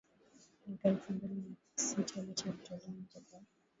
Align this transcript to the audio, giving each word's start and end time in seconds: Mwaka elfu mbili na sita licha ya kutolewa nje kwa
Mwaka 0.67 0.89
elfu 0.89 1.13
mbili 1.13 1.35
na 1.75 1.83
sita 1.83 2.21
licha 2.21 2.45
ya 2.49 2.53
kutolewa 2.55 2.87
nje 2.91 3.19
kwa 3.31 3.41